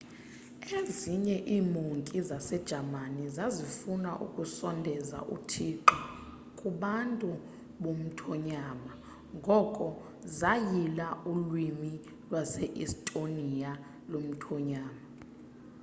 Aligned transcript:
ezinye 0.79 1.35
iimonki 1.55 2.17
zasejamani 2.29 3.23
zazifuna 3.35 4.09
ukusondeza 4.25 5.17
uthixo 5.35 5.97
kubantu 6.59 7.29
bomthonyama 7.81 8.93
ngoko 9.37 9.85
zayila 10.39 11.07
ulwimi 11.31 11.91
lwase-estonia 12.29 13.71
lomthonyama 14.11 15.01